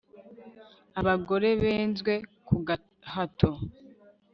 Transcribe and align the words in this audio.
abagore 0.99 1.49
benzwe 1.63 2.13
ku 2.47 2.55
gahato 2.67 3.51